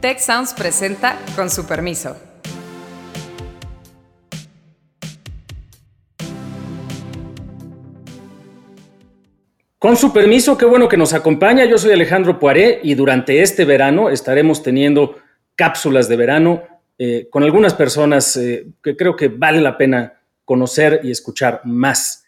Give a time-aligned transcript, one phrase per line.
[0.00, 2.16] Tech Sounds presenta con su permiso.
[9.80, 11.64] Con su permiso, qué bueno que nos acompaña.
[11.64, 15.16] Yo soy Alejandro Poiré y durante este verano estaremos teniendo
[15.56, 16.62] cápsulas de verano
[16.96, 22.24] eh, con algunas personas eh, que creo que vale la pena conocer y escuchar más.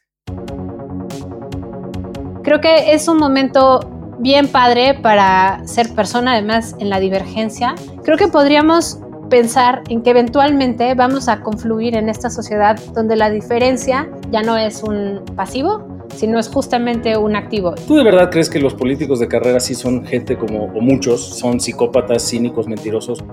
[2.42, 7.74] Creo que es un momento bien padre para ser persona, además en la divergencia.
[8.04, 9.00] Creo que podríamos
[9.30, 14.56] pensar en que eventualmente vamos a confluir en esta sociedad donde la diferencia ya no
[14.56, 17.74] es un pasivo, sino es justamente un activo.
[17.86, 21.38] ¿Tú de verdad crees que los políticos de carrera sí son gente como, o muchos,
[21.38, 23.24] son psicópatas, cínicos, mentirosos?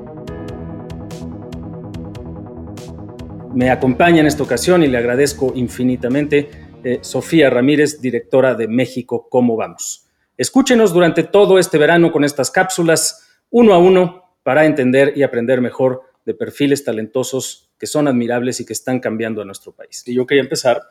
[3.54, 6.50] Me acompaña en esta ocasión y le agradezco infinitamente
[6.84, 10.07] eh, Sofía Ramírez, directora de México, ¿Cómo vamos?
[10.38, 15.60] Escúchenos durante todo este verano con estas cápsulas, uno a uno, para entender y aprender
[15.62, 20.04] mejor de perfiles talentosos que son admirables y que están cambiando a nuestro país.
[20.06, 20.84] Y yo quería empezar,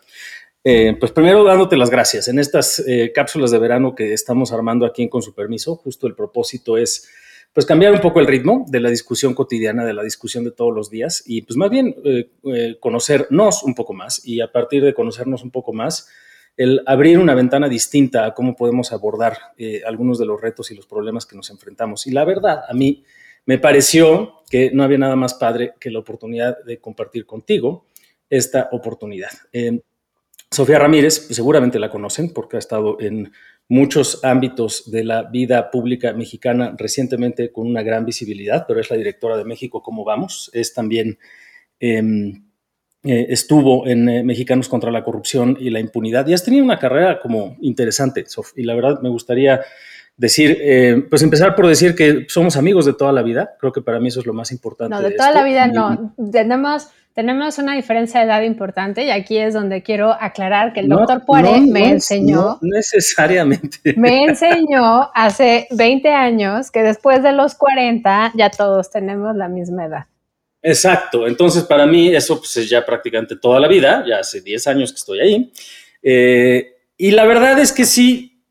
[0.65, 4.85] eh, pues primero dándote las gracias en estas eh, cápsulas de verano que estamos armando
[4.85, 5.77] aquí Con su permiso.
[5.77, 7.09] Justo el propósito es
[7.53, 10.75] pues cambiar un poco el ritmo de la discusión cotidiana, de la discusión de todos
[10.75, 14.93] los días y pues más bien eh, conocernos un poco más y a partir de
[14.93, 16.09] conocernos un poco más,
[16.57, 20.75] el abrir una ventana distinta a cómo podemos abordar eh, algunos de los retos y
[20.75, 22.07] los problemas que nos enfrentamos.
[22.07, 23.05] Y la verdad, a mí
[23.45, 27.87] me pareció que no había nada más padre que la oportunidad de compartir contigo
[28.31, 29.31] esta oportunidad.
[29.53, 29.81] Eh,
[30.51, 33.33] Sofía Ramírez, pues, seguramente la conocen porque ha estado en
[33.69, 38.97] muchos ámbitos de la vida pública mexicana recientemente con una gran visibilidad, pero es la
[38.97, 40.51] directora de México, ¿cómo vamos?
[40.55, 41.19] Es también...
[41.79, 42.46] Em,
[43.05, 46.79] eh, estuvo en eh, Mexicanos contra la Corrupción y la Impunidad y has tenido una
[46.79, 49.61] carrera como interesante, Sof, y la verdad me gustaría
[50.17, 53.83] decir, eh, pues empezar por decir que somos amigos de toda la vida, creo que
[53.83, 54.95] para mí eso es lo más importante.
[54.95, 59.37] No, de, toda la vida no, tenemos, tenemos una diferencia de edad importante y aquí
[59.37, 62.37] es donde quiero aclarar que el doctor Poiré me enseñó.
[62.37, 63.79] No necesariamente.
[63.97, 69.85] Me enseñó hace 20 años que después de los 40 ya todos tenemos la misma
[69.85, 70.07] edad.
[70.69, 74.67] Exacto, entonces para mí eso pues, es ya prácticamente toda la vida, ya hace 10
[74.67, 75.53] años que estoy ahí.
[76.03, 78.43] Eh, y la verdad es que sí,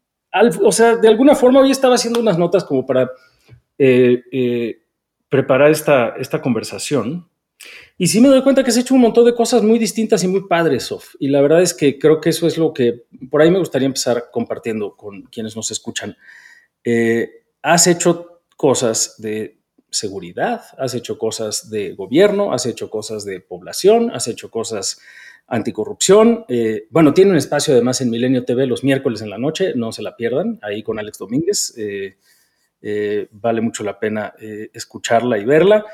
[0.61, 3.11] o sea, de alguna forma hoy estaba haciendo unas notas como para
[3.77, 4.79] eh, eh,
[5.27, 7.27] preparar esta, esta conversación.
[7.97, 10.29] Y sí me doy cuenta que has hecho un montón de cosas muy distintas y
[10.29, 11.15] muy padres, Sof.
[11.19, 13.87] Y la verdad es que creo que eso es lo que por ahí me gustaría
[13.87, 16.15] empezar compartiendo con quienes nos escuchan.
[17.61, 19.54] has hecho cosas de
[19.95, 24.99] seguridad, has hecho cosas de gobierno, has hecho cosas de población, has hecho cosas
[25.47, 26.45] anticorrupción.
[26.47, 29.91] Eh, bueno, tiene un espacio además en Milenio TV los miércoles en la noche, no
[29.91, 31.73] se la pierdan, ahí con Alex Domínguez.
[31.77, 32.17] Eh,
[32.81, 34.33] eh, vale mucho la pena
[34.73, 35.85] escucharla y verla.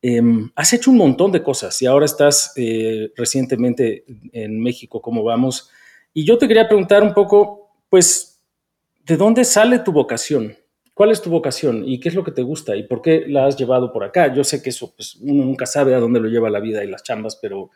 [0.00, 2.54] Em, has hecho un montón de cosas y ahora estás
[3.16, 5.70] recientemente en México, ¿cómo vamos?
[6.12, 8.40] Y yo te quería preguntar un poco, pues,
[9.04, 10.56] ¿de dónde sale tu vocación?
[11.02, 13.46] ¿Cuál es tu vocación y qué es lo que te gusta y por qué la
[13.46, 14.32] has llevado por acá?
[14.32, 16.86] Yo sé que eso, pues uno nunca sabe a dónde lo lleva la vida y
[16.86, 17.70] las chambas, pero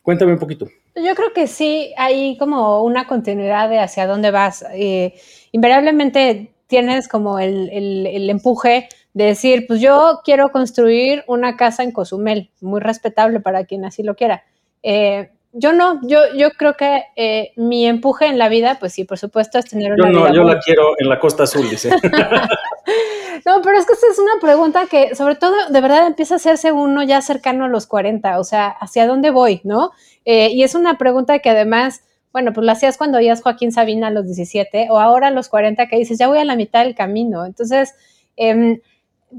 [0.00, 0.68] cuéntame un poquito.
[0.94, 4.64] Yo creo que sí, hay como una continuidad de hacia dónde vas.
[4.74, 5.12] Eh,
[5.50, 11.90] invariablemente tienes como el, el, empuje de decir, pues yo quiero construir una casa en
[11.90, 14.44] Cozumel, muy respetable para quien así lo quiera.
[14.84, 19.04] Eh, yo no, yo, yo creo que eh, mi empuje en la vida, pues sí,
[19.04, 20.10] por supuesto, es tener una.
[20.10, 21.90] Yo no, yo la quiero en la Costa Azul, dice.
[23.46, 26.36] no, pero es que esta es una pregunta que, sobre todo, de verdad empieza a
[26.38, 29.90] hacerse uno ya cercano a los 40, o sea, ¿hacia dónde voy, no?
[30.24, 32.02] Eh, y es una pregunta que además,
[32.32, 35.50] bueno, pues la hacías cuando oías Joaquín Sabina a los 17, o ahora a los
[35.50, 37.44] 40, que dices, ya voy a la mitad del camino.
[37.44, 37.94] Entonces,
[38.38, 38.80] eh,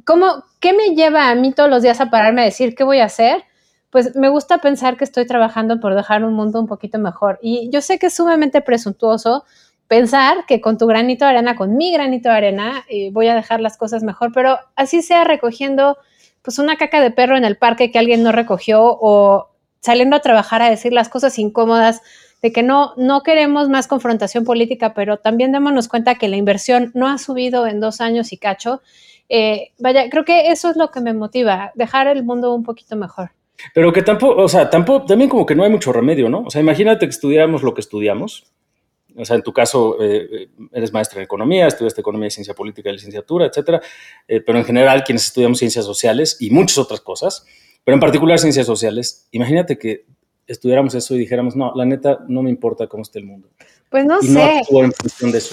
[0.05, 2.99] ¿cómo, ¿qué me lleva a mí todos los días a pararme a decir qué voy
[2.99, 3.43] a hacer?
[3.93, 7.37] Pues me gusta pensar que estoy trabajando por dejar un mundo un poquito mejor.
[7.43, 9.45] Y yo sé que es sumamente presuntuoso
[9.87, 13.35] pensar que con tu granito de arena, con mi granito de arena, eh, voy a
[13.35, 15.99] dejar las cosas mejor, pero así sea recogiendo
[16.41, 20.21] pues una caca de perro en el parque que alguien no recogió o saliendo a
[20.21, 22.01] trabajar a decir las cosas incómodas
[22.41, 26.89] de que no, no queremos más confrontación política, pero también démonos cuenta que la inversión
[26.95, 28.81] no ha subido en dos años y cacho.
[29.29, 32.95] Eh, vaya, creo que eso es lo que me motiva, dejar el mundo un poquito
[32.95, 33.33] mejor.
[33.73, 36.43] Pero que tampoco, o sea, tampoco, también como que no hay mucho remedio, ¿no?
[36.45, 38.45] O sea, imagínate que estudiáramos lo que estudiamos.
[39.15, 42.89] O sea, en tu caso, eh, eres maestra en economía, estudiaste economía y ciencia política
[42.89, 43.81] y licenciatura, etcétera.
[44.27, 47.45] Eh, pero en general, quienes estudiamos ciencias sociales y muchas otras cosas,
[47.83, 50.05] pero en particular ciencias sociales, imagínate que
[50.47, 53.49] estudiáramos eso y dijéramos, no, la neta, no me importa cómo esté el mundo.
[53.93, 54.63] Pues no sé.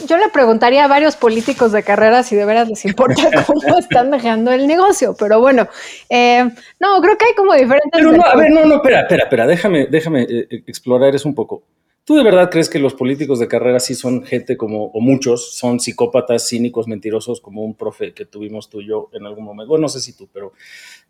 [0.09, 4.11] Yo le preguntaría a varios políticos de carrera si de veras les importa cómo están
[4.11, 5.69] dejando el negocio, pero bueno,
[6.09, 6.49] eh,
[6.79, 7.91] no, creo que hay como diferentes.
[7.93, 11.29] Pero no, a ver, no, no, espera, espera, espera, déjame, déjame eh, eh, explorar eso
[11.29, 11.65] un poco.
[12.05, 15.55] ¿Tú de verdad crees que los políticos de carrera sí son gente como, o muchos,
[15.55, 19.69] son psicópatas, cínicos, mentirosos, como un profe que tuvimos tú y yo en algún momento?
[19.69, 20.55] Bueno, no sé si tú, pero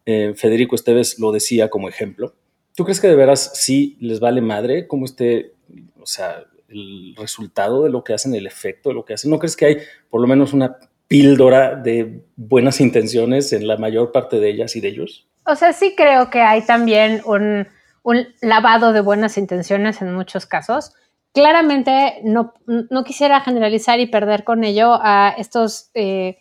[0.05, 2.35] Federico Esteves lo decía como ejemplo.
[2.75, 5.53] ¿Tú crees que de veras sí les vale madre cómo esté,
[6.00, 9.31] o sea, el resultado de lo que hacen, el efecto de lo que hacen.
[9.31, 9.76] ¿No crees que hay
[10.08, 10.78] por lo menos una
[11.08, 15.26] píldora de buenas intenciones en la mayor parte de ellas y de ellos?
[15.44, 17.67] O sea, sí creo que hay también un,
[18.40, 20.93] lavado de buenas intenciones en muchos casos.
[21.32, 22.55] Claramente no,
[23.05, 26.38] quisiera generalizar y perder con ello a estos eh,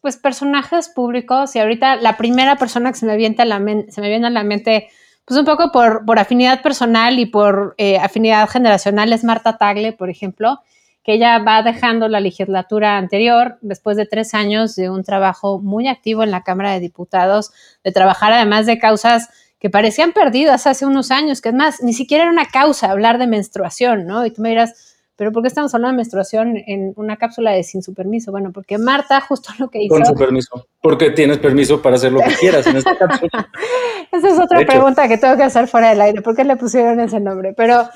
[0.00, 3.58] pues personajes públicos y ahorita la primera persona que se me, a la,
[3.88, 4.88] se me viene a la mente
[5.26, 10.08] pues un poco por, afinidad personal y por eh, afinidad generacional es Marta Tagle, por
[10.08, 10.60] ejemplo,
[11.02, 15.88] que ella va dejando la legislatura anterior después de tres años de un trabajo muy
[15.88, 17.50] activo en la Cámara de Diputados,
[17.82, 19.28] de trabajar además de causas
[19.58, 23.18] que parecían perdidas hace unos años, que es más, ni siquiera era una causa hablar
[23.18, 24.24] de menstruación, ¿no?
[24.26, 27.62] Y tú me dirás, pero ¿por qué estamos hablando de menstruación en una cápsula de
[27.64, 28.30] sin su permiso?
[28.30, 29.94] Bueno, porque Marta justo lo que hizo...
[29.94, 33.50] Con su permiso, porque tienes permiso para hacer lo que quieras en esta cápsula.
[34.12, 37.00] Esa es otra pregunta que tengo que hacer fuera del aire, ¿por qué le pusieron
[37.00, 37.52] ese nombre?
[37.54, 37.88] Pero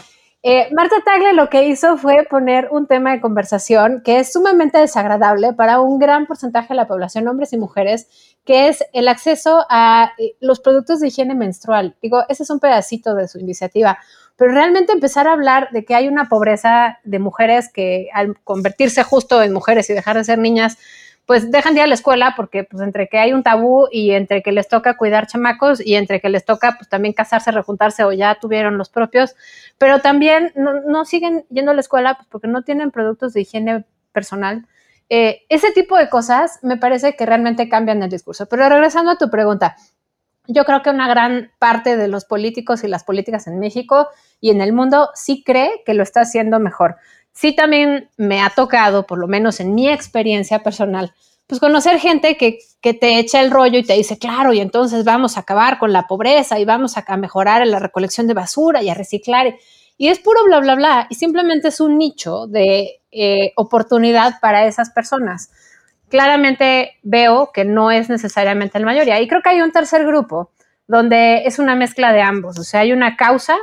[0.43, 4.79] eh, Marta Tagle lo que hizo fue poner un tema de conversación que es sumamente
[4.79, 8.09] desagradable para un gran porcentaje de la población, hombres y mujeres,
[8.45, 11.95] que es el acceso a eh, los productos de higiene menstrual.
[12.01, 13.99] Digo, ese es un pedacito de su iniciativa
[14.41, 19.03] pero realmente empezar a hablar de que hay una pobreza de mujeres que al convertirse
[19.03, 20.79] justo en mujeres y dejar de ser niñas,
[21.27, 24.13] pues dejan de ir a la escuela porque pues entre que hay un tabú y
[24.13, 28.03] entre que les toca cuidar chamacos y entre que les toca pues también casarse, rejuntarse
[28.03, 29.37] o ya tuvieron los propios,
[29.77, 33.85] pero también no, siguen yendo a la escuela pues porque no tienen productos de higiene
[34.13, 34.67] personal.
[35.11, 38.47] Eh, ese tipo de cosas me parece que realmente cambian el discurso.
[38.47, 39.77] Pero regresando a tu pregunta,
[40.47, 44.09] yo creo que una gran parte de los políticos y las políticas en México
[44.41, 46.97] y en el mundo sí cree que lo está haciendo mejor.
[47.33, 51.15] Sí también me ha tocado, por lo menos en mi experiencia personal,
[51.47, 55.37] pues conocer gente que, te echa el rollo y te dice, claro, y entonces vamos
[55.37, 58.95] a acabar con la pobreza y vamos a, mejorar la recolección de basura y a
[58.95, 59.55] reciclar.
[59.99, 61.07] Y es puro bla, bla, bla.
[61.11, 65.51] Y simplemente es un nicho de eh, oportunidad para esas personas
[66.11, 69.21] claramente veo que no es necesariamente la mayoría.
[69.21, 70.51] Y creo que hay un tercer grupo
[70.87, 73.57] donde es una mezcla de ambos, o sea, hay una causa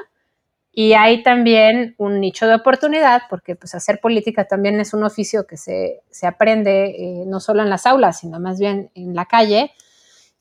[0.79, 5.47] y hay también un nicho de oportunidad, porque pues hacer política también es un oficio
[5.47, 9.71] que se, aprende eh, no solo en las aulas, sino más bien en la calle,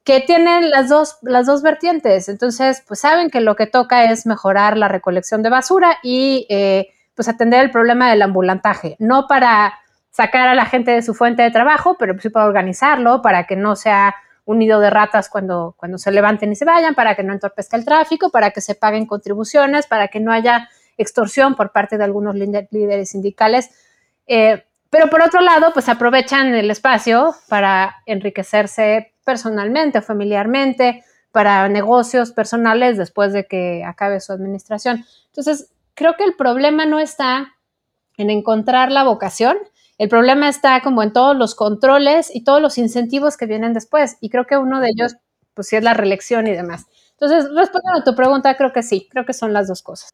[0.04, 2.28] que tienen las dos, las dos vertientes.
[2.28, 6.88] Entonces, pues saben que lo que toca es mejorar la recolección de basura y eh,
[7.14, 9.72] pues atender el problema del ambulantaje, no para
[10.10, 13.56] sacar a la gente de su fuente de trabajo, pero sí para organizarlo, para que
[13.56, 14.14] no sea
[14.46, 17.76] un nido de ratas cuando, cuando se levanten y se vayan, para que no entorpezca
[17.76, 22.04] el tráfico, para que se paguen contribuciones, para que no haya extorsión por parte de
[22.04, 23.70] algunos líderes sindicales.
[24.26, 32.30] Eh, pero por otro lado, pues aprovechan el espacio para enriquecerse personalmente familiarmente, para negocios
[32.30, 35.04] personales después de que acabe su administración.
[35.26, 37.56] Entonces, creo que el problema no está
[38.16, 39.58] en encontrar la vocación,
[39.98, 44.16] el problema está como en todos los controles y todos los incentivos que vienen después.
[44.20, 45.16] Y creo que uno de ellos,
[45.54, 46.86] pues sí es la reelección y demás.
[47.12, 50.10] Entonces, respondiendo a tu pregunta, creo que sí, creo que son las dos cosas.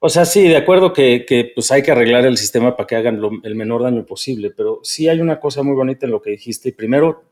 [0.00, 3.18] O sea, sí, de acuerdo que, pues hay que arreglar el sistema para que hagan
[3.42, 6.72] el menor daño posible, pero sí hay una cosa muy bonita en lo que dijiste.
[6.72, 7.24] Primero,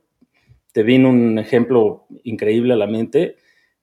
[0.73, 3.37] te vino un ejemplo increíble a la mente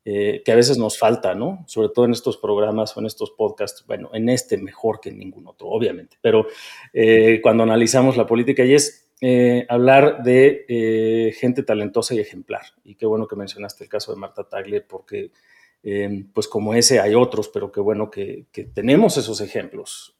[0.03, 1.63] eh, que a veces nos falta, ¿no?
[1.67, 5.19] Sobre todo en estos programas o en estos podcasts, bueno, en este mejor que en
[5.19, 6.47] ningún otro, obviamente, pero
[6.91, 12.63] eh, cuando analizamos la política y es eh, hablar de gente talentosa y ejemplar.
[12.83, 15.29] Y qué bueno que mencionaste el caso de Marta Tagle, porque
[16.33, 20.17] pues como ese hay otros, pero qué bueno que, tenemos esos ejemplos.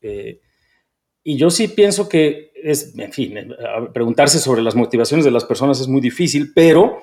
[1.23, 3.55] y yo sí pienso que es, en fin,
[3.93, 7.01] preguntarse sobre las motivaciones de las personas es muy difícil, pero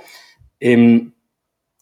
[0.61, 1.13] em,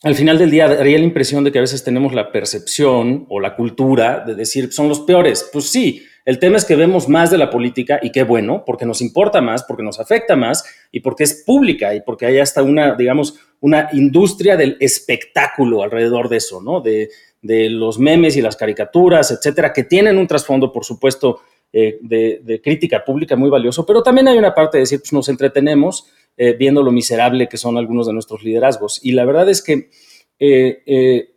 [0.03, 3.41] al final del día daría la impresión de que a veces tenemos la percepción o
[3.41, 5.49] la cultura de decir son los peores.
[5.53, 8.85] Pues sí, el tema es que vemos más de la política y qué bueno, porque
[8.85, 12.63] nos importa más, porque nos afecta más y porque es pública y porque hay hasta
[12.63, 16.81] una, digamos, una industria del espectáculo alrededor de eso, ¿no?
[16.81, 17.09] De,
[17.43, 23.05] los memes y las caricaturas, etcétera, que tienen un trasfondo, por supuesto, eh, de, crítica
[23.05, 26.07] pública muy valioso, pero también hay una parte de decir, pues nos entretenemos
[26.37, 29.01] eh, viendo lo miserable que son algunos de nuestros liderazgos.
[29.03, 29.91] Y la verdad es que
[30.39, 31.35] eh,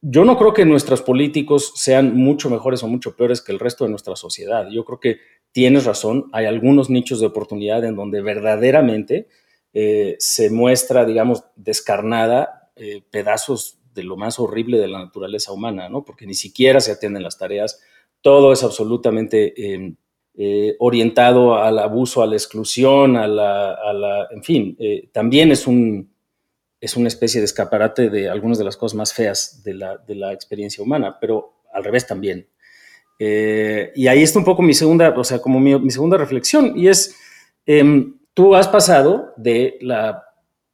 [0.00, 3.84] yo no creo que nuestros políticos sean mucho mejores o mucho peores que el resto
[3.84, 4.68] de nuestra sociedad.
[4.70, 5.18] Yo creo que
[5.52, 9.28] tienes razón, hay algunos nichos de oportunidad en donde verdaderamente
[10.18, 12.70] se muestra, digamos, descarnada
[13.10, 16.04] pedazos de lo más horrible de la naturaleza humana, ¿no?
[16.04, 17.80] Porque ni siquiera se atienden las tareas,
[18.24, 19.96] todo es absolutamente em,
[20.34, 24.76] eh, orientado al abuso, a la exclusión, a la, en fin,
[25.12, 26.10] también es un,
[26.80, 30.14] es una especie de escaparate de algunas de las cosas más feas de la, de
[30.14, 32.48] la experiencia humana, pero al revés también.
[33.18, 36.88] Eh, y ahí está un poco mi segunda, o sea, como mi, segunda reflexión, y
[36.88, 37.16] es,
[37.66, 40.24] em, tú has pasado de la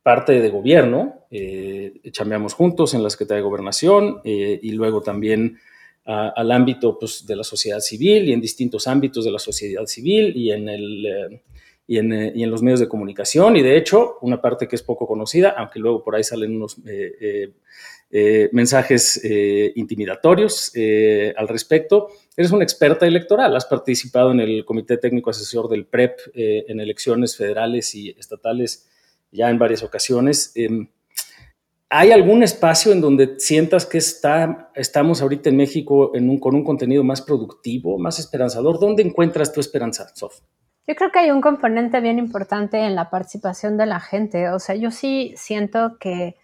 [0.03, 5.59] parte de gobierno, eh, chambeamos juntos en la Secretaría de Gobernación eh, y luego también
[6.11, 10.37] al ámbito pues, de la sociedad civil y en distintos ámbitos de la sociedad civil
[10.37, 11.43] y en, el, eh,
[11.87, 13.57] y, en, y en, los medios de comunicación.
[13.57, 16.79] Y de hecho, una parte que es poco conocida, aunque luego por ahí salen unos
[18.13, 22.09] eh, mensajes eh, intimidatorios eh, al respecto.
[22.37, 27.37] Eres una experta electoral, has participado en el Comité Técnico Asesor del PREP en elecciones
[27.37, 28.89] federales y estatales
[29.31, 30.53] ya en varias ocasiones.
[31.93, 37.03] ¿Hay algún espacio en donde sientas que está, estamos ahorita en México con un contenido
[37.03, 38.79] más productivo, más esperanzador?
[38.79, 40.39] ¿Dónde encuentras tu esperanza, Sof?
[40.87, 44.51] Yo creo que hay un componente bien importante en la participación de la gente.
[44.51, 46.37] O sea, yo sí siento que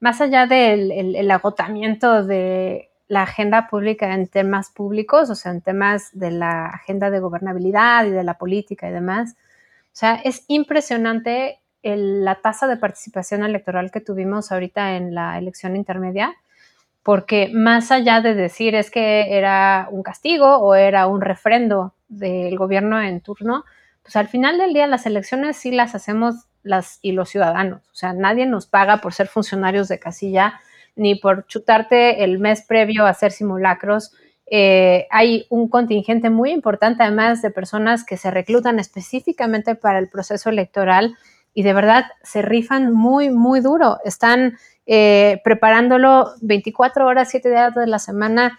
[0.00, 6.08] más allá del agotamiento de la agenda pública en temas públicos, o sea, en temas
[6.12, 11.60] de la agenda de gobernabilidad y de la política y demás, o sea, es impresionante
[11.94, 16.34] la tasa de participación electoral que tuvimos ahorita en la elección intermedia,
[17.02, 22.56] porque más allá de decir es que era un castigo o era un refrendo del
[22.56, 23.64] gobierno en turno,
[24.02, 27.82] pues al final del día las elecciones sí las hacemos las y los ciudadanos.
[27.92, 30.60] O sea, nadie nos paga por ser funcionarios de casilla
[30.96, 34.12] ni por chutarte el mes previo a hacer simulacros.
[34.50, 40.08] Eh, hay un contingente muy importante, además, de personas que se reclutan específicamente para el
[40.08, 41.16] proceso electoral
[41.56, 43.98] y de verdad se rifan muy, muy duro.
[44.04, 48.58] Están eh, preparándolo 24 horas, 7 días de la semana,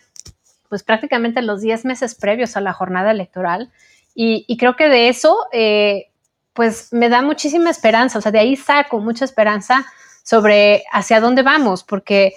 [0.67, 3.71] pues prácticamente los 10 meses previos a la jornada electoral.
[4.15, 6.07] Y, creo que de eso eh,
[6.53, 9.85] pues me da muchísima esperanza, o sea, de ahí saco mucha esperanza
[10.23, 12.33] sobre hacia dónde vamos, porque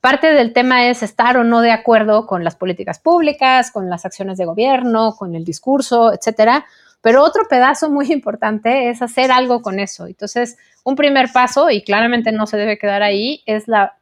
[0.00, 4.04] parte del tema es estar o no de acuerdo con las políticas públicas, con las
[4.04, 6.66] acciones de gobierno, con el discurso, etcétera.
[7.04, 10.06] Pero otro pedazo muy importante es hacer algo con eso.
[10.06, 13.98] Entonces, un primer paso, y claramente no se debe quedar ahí, es la,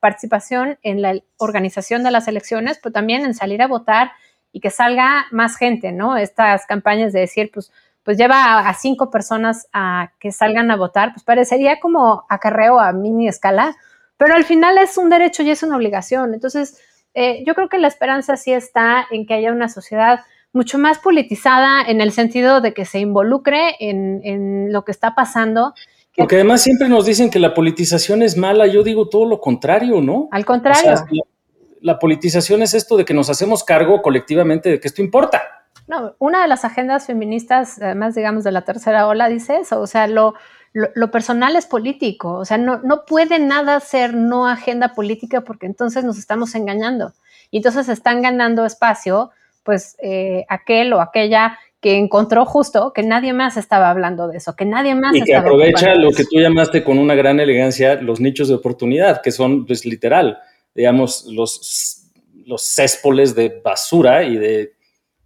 [0.00, 4.10] participación en la organización de las elecciones, pero también en salir a votar
[4.50, 6.16] y que salga más gente, ¿no?
[6.16, 7.70] Estas campañas de decir, pues,
[8.02, 12.92] pues lleva a, cinco personas a que salgan a votar, pues parecería como acarreo a
[12.92, 13.76] mini escala,
[14.16, 16.34] pero al final es un derecho y es una obligación.
[16.34, 16.80] Entonces,
[17.14, 20.98] eh, yo creo que la esperanza sí está en que haya una sociedad mucho más
[20.98, 25.74] politizada en el sentido de que se involucre en, lo que está pasando.
[26.16, 30.00] Porque además siempre nos dicen que la politización es mala, yo digo todo lo contrario,
[30.00, 30.28] ¿no?
[30.32, 30.94] Al contrario.
[31.80, 35.42] la politización es esto de que nos hacemos cargo colectivamente de que esto importa.
[35.86, 39.86] No, una de las agendas feministas, además, digamos, de la tercera ola, dice eso, o
[39.86, 40.34] sea, lo,
[40.72, 45.66] lo, personal es político, o sea, no, no puede nada ser no agenda política porque
[45.66, 47.12] entonces nos estamos engañando.
[47.50, 53.32] Y entonces están ganando espacio, pues, eh, aquel o aquella que encontró justo que nadie
[53.32, 55.14] más estaba hablando de eso, que nadie más...
[55.14, 59.22] Y que aprovecha lo que tú llamaste con una gran elegancia los nichos de oportunidad,
[59.22, 60.38] que son, pues, literal,
[60.74, 62.10] digamos, los,
[62.46, 64.80] los céspoles de basura y de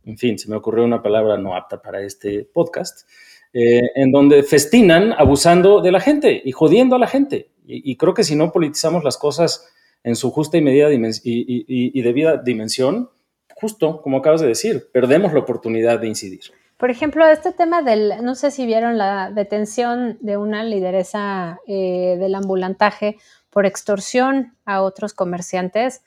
[0.06, 3.08] en fin, se me ocurrió una palabra no apta para este podcast,
[3.52, 7.50] eh, en donde festinan abusando de la gente y jodiendo a la gente.
[7.66, 9.72] Y, creo que si no politizamos las cosas
[10.02, 13.08] en su justa y medida y, y, debida dimensión,
[13.54, 16.40] justo como acabas de decir, perdemos la oportunidad de incidir.
[16.76, 22.16] Por ejemplo, este tema del, no sé si vieron la detención de una lideresa eh,
[22.18, 23.16] del ambulantaje
[23.50, 26.02] por extorsión a otros comerciantes.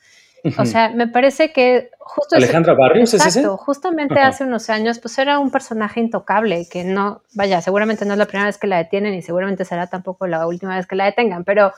[0.57, 2.35] O sea, me parece que justo...
[2.35, 3.45] Alejandra Barrios, ¿es ese?
[3.47, 8.19] Justamente hace unos años, pues era un personaje intocable, que no, vaya, seguramente no es
[8.19, 11.05] la primera vez que la detienen y seguramente será tampoco la última vez que la
[11.05, 11.73] detengan, pero, o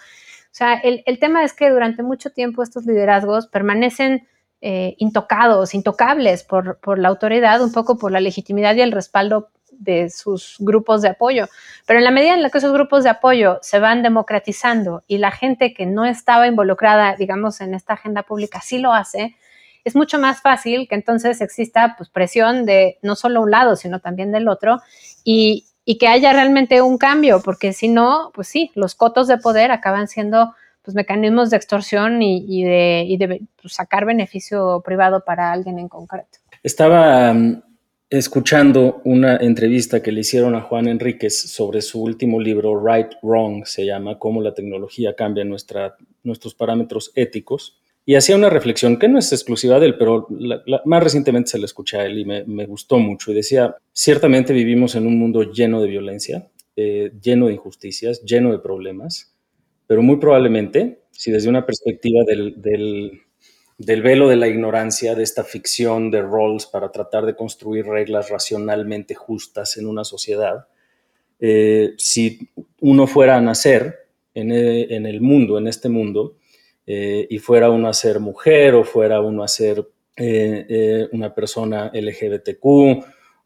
[0.51, 4.27] sea, el, tema es que durante mucho tiempo estos liderazgos permanecen
[4.61, 9.49] eh, intocados, intocables por, por la autoridad, un poco por la legitimidad y el respaldo
[9.71, 11.47] de sus grupos de apoyo.
[11.85, 15.17] Pero en la medida en la que esos grupos de apoyo se van democratizando y
[15.17, 19.35] la gente que no estaba involucrada, digamos, en esta agenda pública sí lo hace,
[19.85, 23.99] es mucho más fácil que entonces exista pues, presión de no solo un lado, sino
[23.99, 24.81] también del otro
[25.23, 29.37] y, y que haya realmente un cambio, porque si no, pues sí, los cotos de
[29.37, 35.79] poder acaban siendo pues, mecanismos de extorsión y, de, pues, sacar beneficio privado para alguien
[35.79, 36.39] en concreto.
[36.63, 37.61] Estaba mm,
[38.09, 43.65] escuchando una entrevista que le hicieron a Juan Enríquez sobre su último libro, Right Wrong,
[43.65, 47.79] se llama, cómo la tecnología cambia nuestros parámetros éticos.
[48.05, 50.27] Y hacía una reflexión que no es exclusiva de él, pero
[50.85, 53.31] más recientemente se la escuché a él y me, gustó mucho.
[53.31, 58.51] Y decía, ciertamente vivimos en un mundo lleno de violencia, eh, lleno de injusticias, lleno
[58.51, 59.35] de problemas,
[59.89, 62.61] pero muy probablemente, si desde una perspectiva del
[63.79, 68.29] del velo de la ignorancia, de esta ficción de roles para tratar de construir reglas
[68.29, 70.67] racionalmente justas en una sociedad.
[71.39, 72.49] Eh, si
[72.81, 73.95] uno fuera a nacer
[74.33, 76.35] en el, mundo, en este mundo,
[76.85, 81.89] eh, y fuera uno a ser mujer o fuera uno a ser eh, una persona
[81.93, 82.65] LGBTQ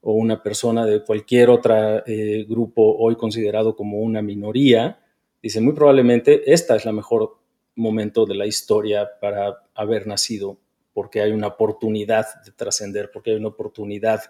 [0.02, 2.04] o una persona de cualquier otro
[2.48, 5.03] grupo hoy considerado como una minoría,
[5.44, 7.38] dice muy probablemente esta es la mejor
[7.76, 10.58] momento de la historia para haber nacido,
[10.94, 14.22] porque hay una oportunidad de trascender, porque hay una oportunidad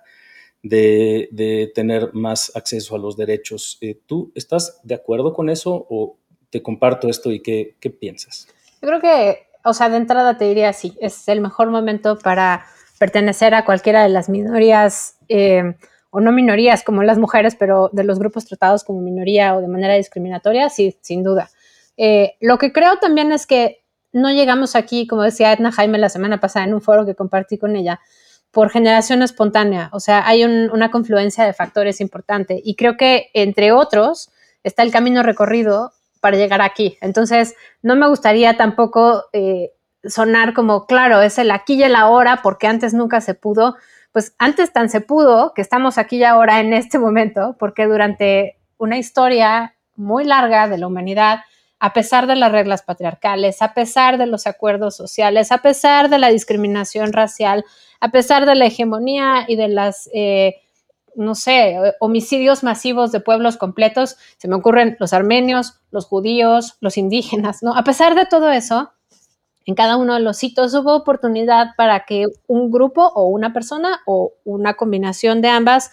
[0.63, 3.77] de, tener más acceso a los derechos.
[3.81, 6.17] Eh, ¿Tú estás de acuerdo con eso o
[6.49, 8.47] te comparto esto y qué, piensas?
[8.81, 12.65] Yo creo que, o sea, de entrada te diría sí, es el mejor momento para
[12.97, 15.17] pertenecer a cualquiera de las minorías.
[15.27, 15.75] Eh,
[16.13, 19.67] o no minorías como las mujeres, pero de los grupos tratados como minoría o de
[19.67, 21.49] manera discriminatoria, sí, sin duda.
[21.97, 26.09] Eh, lo que creo también es que no llegamos aquí, como decía Edna Jaime la
[26.09, 27.99] semana pasada en un foro que compartí con ella,
[28.51, 29.89] por generación espontánea.
[29.91, 34.29] O sea, hay una confluencia de factores importante y creo que, entre otros,
[34.61, 36.95] está el camino recorrido para llegar aquí.
[37.01, 39.71] Entonces, no me gustaría tampoco eh,
[40.05, 43.75] sonar como, claro, es el aquí y el ahora, porque antes nunca se pudo.
[44.11, 48.57] Pues antes tan se pudo que estamos aquí y ahora en este momento, porque durante
[48.77, 51.39] una historia muy larga de la humanidad,
[51.83, 56.17] a pesar de las reglas patriarcales, a pesar de los acuerdos sociales, a pesar de
[56.17, 57.65] la discriminación racial,
[57.99, 60.61] a pesar de la hegemonía y de las, eh,
[61.15, 66.97] no sé, homicidios masivos de pueblos completos, se me ocurren los armenios, los judíos, los
[66.97, 67.75] indígenas, ¿no?
[67.75, 68.92] A pesar de todo eso,
[69.65, 74.01] en cada uno de los sitios hubo oportunidad para que un grupo o una persona
[74.05, 75.91] o una combinación de ambas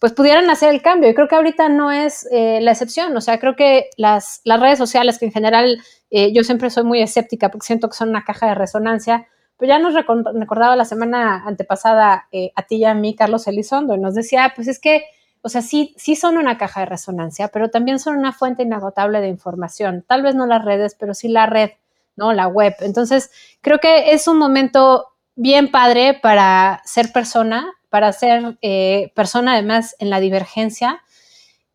[0.00, 1.10] pues pudieran hacer el cambio.
[1.10, 3.16] Y creo que ahorita no es eh, la excepción.
[3.16, 7.02] O sea, creo que las, redes sociales, que en general eh, yo siempre soy muy
[7.02, 9.26] escéptica porque siento que son una caja de resonancia,
[9.56, 13.96] pues ya nos recordaba la semana antepasada eh, a ti y a mí, Carlos Elizondo,
[13.96, 15.02] y nos decía, pues es que,
[15.42, 19.20] o sea, sí, sí son una caja de resonancia, pero también son una fuente inagotable
[19.20, 20.04] de información.
[20.06, 21.70] Tal vez no las redes, pero sí la red,
[22.18, 22.32] ¿no?
[22.34, 22.74] La web.
[22.80, 23.30] Entonces,
[23.62, 29.96] creo que es un momento bien padre para ser persona, para ser eh, persona además
[29.98, 31.00] en la divergencia.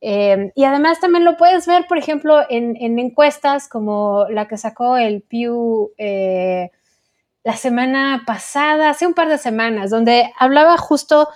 [0.02, 4.98] Eh, y además también lo puedes ver, por ejemplo, en, encuestas como la que sacó
[4.98, 6.72] el Pew eh,
[7.44, 11.30] la semana pasada, hace un par de semanas, donde hablaba justo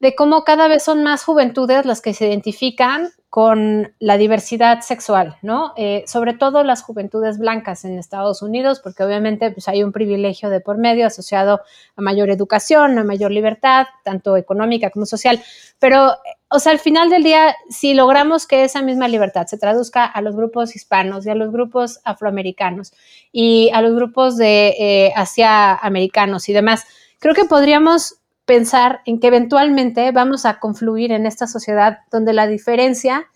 [0.00, 5.36] de cómo cada vez son más juventudes las que se identifican con la diversidad sexual,
[5.40, 5.72] ¿no?
[5.76, 10.50] Eh, sobre todo las juventudes blancas en Estados Unidos, porque obviamente pues, hay un privilegio
[10.50, 11.60] de por medio asociado
[11.94, 15.40] a mayor educación, a mayor libertad, tanto económica como social.
[15.78, 16.12] Pero,
[16.48, 20.22] o sea, al final del día, si logramos que esa misma libertad se traduzca a
[20.22, 22.92] los grupos hispanos y a los grupos afroamericanos
[23.30, 26.84] y a los grupos de eh, asiaamericanos y demás,
[27.20, 28.19] creo que podríamos
[28.50, 33.30] pensar en que eventualmente vamos a confluir en esta sociedad donde la diferencia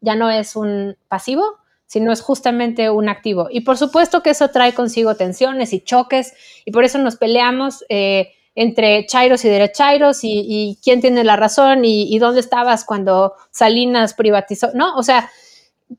[0.00, 1.42] ya no es un pasivo,
[1.86, 3.48] sino es justamente un activo.
[3.50, 6.32] Y por supuesto que eso trae consigo tensiones y choques,
[6.64, 11.84] y por eso nos peleamos eh, entre chairos y derechairos y, quién tiene la razón
[11.84, 14.94] y, y, dónde estabas cuando Salinas privatizó, ¿no?
[14.94, 15.28] O sea,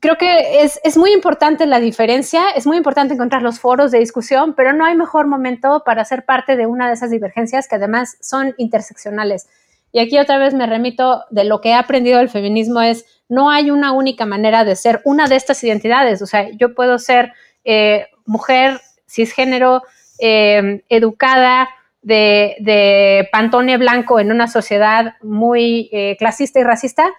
[0.00, 4.54] creo que es, muy importante la diferencia, es muy importante encontrar los foros de discusión,
[4.54, 8.16] pero no hay mejor momento para ser parte de una de esas divergencias que además
[8.20, 9.48] son interseccionales.
[9.90, 13.50] Y aquí otra vez me remito de lo que he aprendido del feminismo es, no
[13.50, 16.20] hay una única manera de ser una de estas identidades.
[16.20, 17.32] O sea, yo puedo ser
[17.64, 19.82] eh, mujer, cisgénero,
[20.18, 21.68] eh, educada,
[22.02, 27.10] de, de, pantone blanco en una sociedad muy eh, clasista y racista,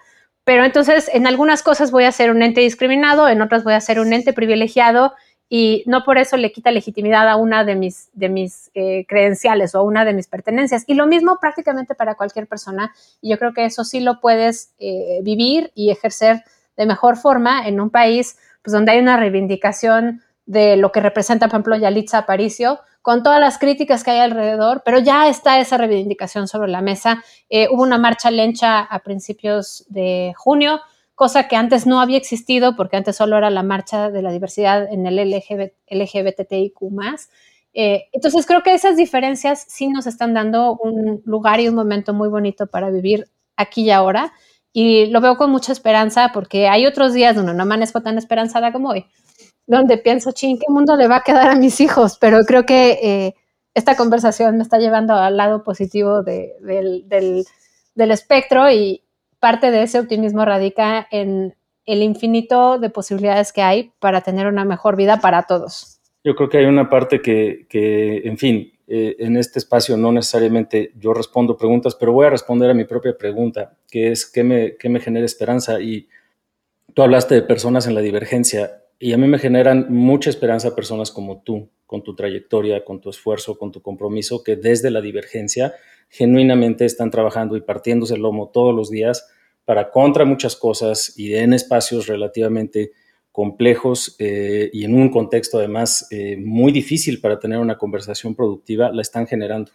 [0.44, 3.80] pero entonces en algunas cosas voy a ser un ente discriminado, en otras voy a
[3.80, 5.14] ser un ente privilegiado
[5.52, 9.74] y no por eso le quita legitimidad a una de mis, de mis eh, credenciales
[9.74, 10.84] o a una de mis pertenencias.
[10.86, 12.94] Y lo mismo prácticamente para cualquier persona.
[13.20, 16.44] Y yo creo que eso sí lo puedes eh, vivir y ejercer
[16.76, 21.46] de mejor forma en un país pues, donde hay una reivindicación de lo que representa,
[21.46, 25.76] por ejemplo, Yalitza Aparicio, con todas las críticas que hay alrededor, pero ya está esa
[25.76, 27.24] reivindicación sobre la mesa.
[27.48, 30.80] Eh, hubo una marcha lencha a principios de junio
[31.20, 34.90] cosa que antes no había existido porque antes solo era la marcha de la diversidad
[34.90, 36.80] en el LGBT, LGBTIQ
[37.74, 42.14] eh, entonces creo que esas diferencias sí nos están dando un lugar y un momento
[42.14, 44.32] muy bonito para vivir aquí y ahora.
[44.72, 48.72] Y lo veo con mucha esperanza porque hay otros días donde no amanezco tan esperanzada
[48.72, 49.04] como hoy,
[49.76, 52.18] donde pienso, ching, ¿qué mundo le va a quedar a mis hijos?
[52.20, 53.34] Pero creo que eh,
[53.74, 59.02] esta conversación me está llevando al lado positivo del, del espectro y
[59.38, 61.54] parte de ese optimismo radica en
[61.86, 66.00] el infinito de posibilidades que hay para tener una mejor vida para todos.
[66.24, 67.66] Yo creo que hay una parte que,
[68.24, 72.70] en fin, eh, en este espacio no necesariamente yo respondo preguntas, pero voy a responder
[72.70, 75.80] a mi propia pregunta, que es ¿qué me, qué me genera esperanza?
[75.80, 76.08] Y
[76.92, 81.10] tú hablaste de personas en la divergencia y a mí me generan mucha esperanza personas
[81.10, 85.74] como tú, con tu trayectoria, con tu esfuerzo, con tu compromiso, que desde la divergencia
[86.10, 89.26] genuinamente están trabajando y partiéndose el lomo todos los días
[89.64, 92.92] para contra muchas cosas y en espacios relativamente
[93.32, 98.92] complejos eh, y en un contexto además eh, muy difícil para tener una conversación productiva,
[98.92, 99.72] la están generando.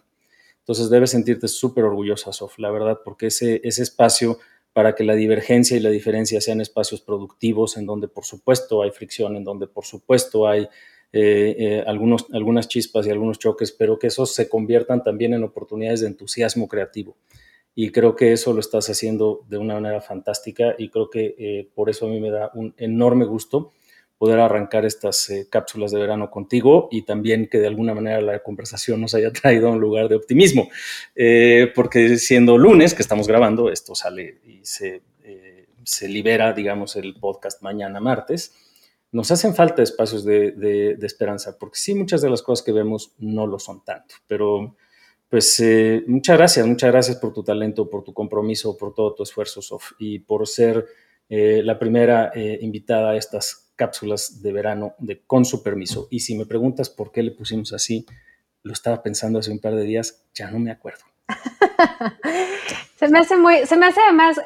[0.60, 4.38] Entonces debes sentirte súper orgullosa, Sof, la verdad, porque ese, ese espacio
[4.76, 8.90] para que la divergencia y la diferencia sean espacios productivos, en donde por supuesto hay
[8.90, 10.68] fricción, en donde por supuesto hay
[11.14, 16.02] eh, algunos, algunas chispas y algunos choques, pero que esos se conviertan también en oportunidades
[16.02, 17.16] de entusiasmo creativo.
[17.74, 21.70] Y creo que eso lo estás haciendo de una manera fantástica y creo que eh,
[21.74, 23.72] por eso a mí me da un enorme gusto
[24.18, 28.38] poder arrancar estas eh, cápsulas de verano contigo y también que de alguna manera la
[28.42, 30.68] conversación nos haya traído a un lugar de optimismo,
[31.14, 35.02] eh, porque siendo lunes que estamos grabando, esto sale y se,
[35.84, 38.54] se, libera, digamos, el podcast mañana martes,
[39.12, 42.72] nos hacen falta espacios de, de, de esperanza, porque sí, muchas de las cosas que
[42.72, 44.76] vemos no lo son tanto, pero
[45.28, 49.22] pues eh, muchas gracias, muchas gracias por tu talento, por tu compromiso, por todo tu
[49.24, 50.86] esfuerzo, Sof, y por ser
[51.28, 56.08] eh, la primera eh, invitada a estas cápsulas de verano de Con su permiso.
[56.10, 58.06] Y si me preguntas por qué le pusimos así,
[58.62, 61.04] lo estaba pensando hace un par de días, ya no me acuerdo.
[62.96, 64.40] se me hace muy, se me hace además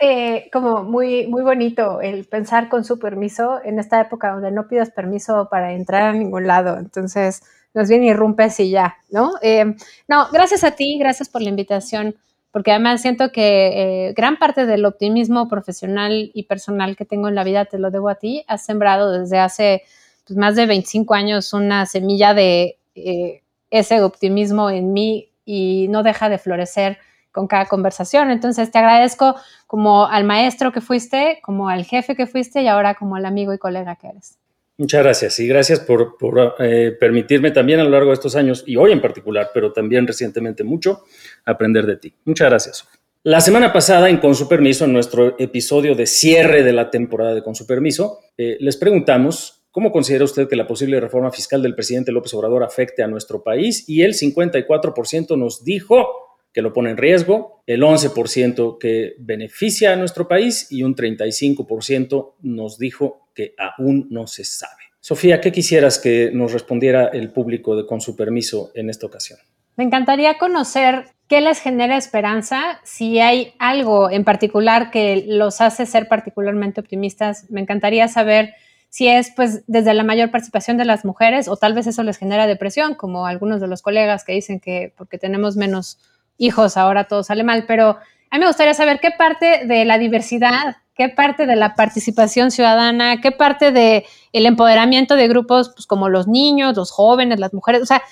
[0.52, 4.90] como muy, muy bonito el pensar con su permiso en esta época donde no pidas
[4.90, 6.78] permiso para entrar a ningún lado.
[6.78, 7.42] Entonces,
[7.74, 9.32] nos bien irrumpes y ya, ¿no?
[9.42, 9.76] Eh,
[10.08, 12.16] no, gracias a ti, gracias por la invitación,
[12.52, 17.34] porque además siento que eh, gran parte del optimismo profesional y personal que tengo en
[17.34, 18.44] la vida te lo debo a ti.
[18.48, 19.82] Has sembrado desde hace
[20.26, 26.02] pues, más de 25 años una semilla de eh, ese optimismo en mí y no
[26.02, 26.98] deja de florecer
[27.30, 28.32] con cada conversación.
[28.32, 29.36] Entonces te agradezco
[29.68, 33.54] como al maestro que fuiste, como al jefe que fuiste y ahora como al amigo
[33.54, 34.39] y colega que eres.
[34.80, 36.16] Muchas gracias y gracias por,
[36.58, 40.06] eh, permitirme también a lo largo de estos años y hoy en particular, pero también
[40.06, 41.02] recientemente mucho,
[41.44, 42.14] aprender de ti.
[42.24, 42.88] Muchas gracias.
[43.22, 47.34] La semana pasada, en Con su permiso, en nuestro episodio de cierre de la temporada
[47.34, 51.60] de Con su permiso, eh, les preguntamos cómo considera usted que la posible reforma fiscal
[51.62, 56.72] del presidente López Obrador afecte a nuestro país y el 54% nos dijo que lo
[56.72, 63.28] pone en riesgo, el 11% que beneficia a nuestro país y un 35% nos dijo
[63.34, 64.82] que aún no se sabe.
[65.00, 69.38] Sofía, ¿qué quisieras que nos respondiera el público con su permiso en esta ocasión?
[69.76, 75.86] Me encantaría conocer qué les genera esperanza, si hay algo en particular que los hace
[75.86, 77.48] ser particularmente optimistas.
[77.50, 78.54] Me encantaría saber
[78.90, 82.18] si es pues desde la mayor participación de las mujeres o tal vez eso les
[82.18, 85.98] genera depresión, como algunos de los colegas que dicen que porque tenemos menos
[86.40, 87.98] hijos, ahora todo sale mal, pero
[88.30, 92.50] a mí me gustaría saber qué parte de la diversidad, qué parte de la participación
[92.50, 97.52] ciudadana, qué parte del el empoderamiento de grupos pues, como los niños, los jóvenes, las
[97.52, 98.02] mujeres, o sea,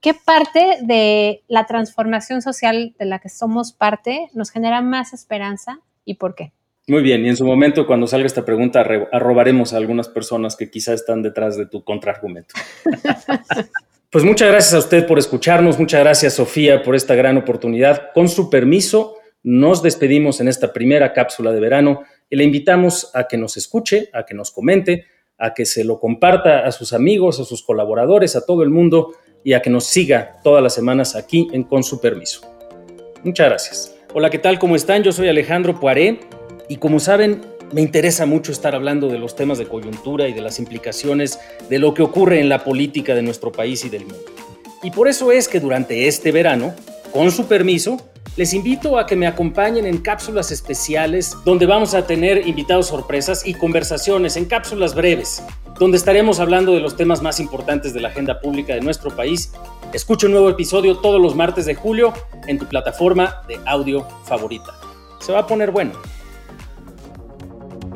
[0.00, 5.80] qué parte de la transformación social de la que somos parte nos genera más esperanza
[6.04, 6.52] y por qué.
[6.88, 10.70] Muy bien, y en su momento, cuando salga esta pregunta, arrobaremos a algunas personas que
[10.70, 12.54] quizá están detrás de tu contraargumento.
[14.16, 18.12] Pues muchas gracias a usted por escucharnos, muchas gracias Sofía por esta gran oportunidad.
[18.14, 22.00] Con su permiso, nos despedimos en esta primera cápsula de verano
[22.30, 25.04] y le invitamos a que nos escuche, a que nos comente,
[25.36, 29.12] a que se lo comparta a sus amigos, a sus colaboradores, a todo el mundo
[29.44, 32.40] y a que nos siga todas las semanas aquí en Con su permiso.
[33.22, 33.94] Muchas gracias.
[34.14, 34.58] Hola, ¿qué tal?
[34.58, 35.02] ¿Cómo están?
[35.02, 36.20] Yo soy Alejandro Poiré
[36.70, 40.40] y como saben, me interesa mucho estar hablando de los temas de coyuntura y de
[40.40, 44.24] las implicaciones de lo que ocurre en la política de nuestro país y del mundo.
[44.82, 46.74] Y por eso es que durante este verano,
[47.12, 47.98] con su permiso,
[48.36, 53.46] les invito a que me acompañen en cápsulas especiales donde vamos a tener invitados sorpresas
[53.46, 55.42] y conversaciones en cápsulas breves,
[55.78, 59.52] donde estaremos hablando de los temas más importantes de la agenda pública de nuestro país.
[59.92, 62.12] Escucha un nuevo episodio todos los martes de julio
[62.46, 64.74] en tu plataforma de audio favorita.
[65.20, 65.92] Se va a poner bueno.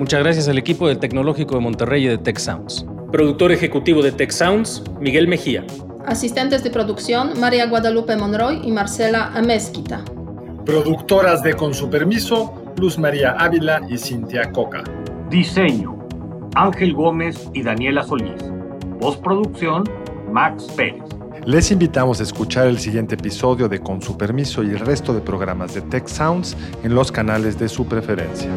[0.01, 2.87] Muchas gracias al equipo del Tecnológico de Monterrey y de Tech Sounds.
[3.13, 5.63] Productor ejecutivo de Tech Sounds, Miguel Mejía.
[6.07, 10.03] Asistentes de producción, María Guadalupe Monroy y Marcela Amezquita.
[10.65, 14.85] Productoras de Con su permiso, Luz María Ávila y Cintia Coca.
[15.29, 15.99] Diseño,
[16.55, 18.43] Ángel Gómez y Daniela Solís.
[19.01, 19.85] Postproducción,
[20.33, 21.03] Max Pérez.
[21.45, 25.21] Les invitamos a escuchar el siguiente episodio de Con su permiso y el resto de
[25.21, 28.51] programas de Tech Sounds en los canales de su preferencia.